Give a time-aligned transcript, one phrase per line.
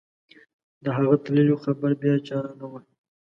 [0.83, 2.81] د هغو تللیو خبر بیا چا رانه وړ.